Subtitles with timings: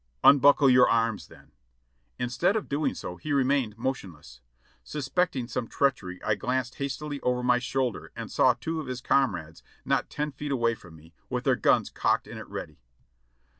[0.23, 1.51] "Unbuckle your arms then."
[2.17, 4.41] Instead of doing so, he remained motionless.
[4.83, 9.61] Suspecting some treachery I glanced hastily over my shoulder and saw two of his comrades
[9.85, 12.79] not ten feet away from me, with their guns cocked and at ready.